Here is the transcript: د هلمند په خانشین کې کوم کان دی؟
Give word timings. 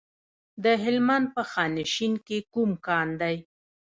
د 0.63 0.65
هلمند 0.83 1.25
په 1.35 1.41
خانشین 1.51 2.13
کې 2.27 2.37
کوم 2.53 2.71
کان 2.85 3.07
دی؟ 3.21 3.37